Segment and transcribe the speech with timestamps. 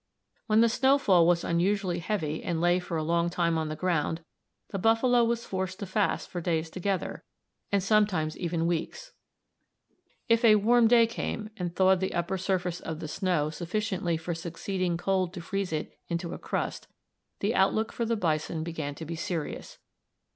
[0.47, 3.75] When the snow fall was unusually heavy, and lay for a long time on the
[3.75, 4.23] ground,
[4.71, 7.23] the buffalo was forced to fast for days together,
[7.71, 9.11] and sometimes even weeks.
[10.27, 14.33] If a warm day came, and thawed the upper surface of the snow sufficiently for
[14.33, 16.87] succeeding cold to freeze it into a crust,
[17.39, 19.77] the outlook for the bison began to be serious.